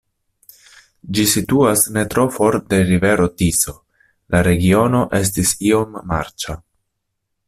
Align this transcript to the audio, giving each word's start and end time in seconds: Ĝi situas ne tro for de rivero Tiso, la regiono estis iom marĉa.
Ĝi 1.17 1.25
situas 1.33 1.83
ne 1.97 2.05
tro 2.13 2.23
for 2.37 2.57
de 2.71 2.79
rivero 2.91 3.29
Tiso, 3.41 3.73
la 4.35 4.41
regiono 4.49 5.03
estis 5.21 5.53
iom 5.73 6.01
marĉa. 6.15 6.57